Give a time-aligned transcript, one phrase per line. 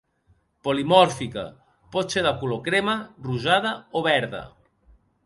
[0.67, 1.43] Polimòrfica:
[1.95, 2.97] pot ser de color crema,
[3.29, 4.41] rosada o verda.